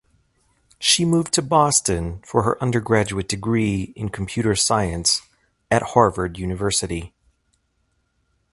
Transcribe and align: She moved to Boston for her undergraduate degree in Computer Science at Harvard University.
She 0.79 1.05
moved 1.05 1.31
to 1.35 1.43
Boston 1.43 2.21
for 2.25 2.41
her 2.41 2.59
undergraduate 2.59 3.27
degree 3.27 3.93
in 3.95 4.09
Computer 4.09 4.55
Science 4.55 5.21
at 5.69 5.89
Harvard 5.93 6.39
University. 6.39 7.13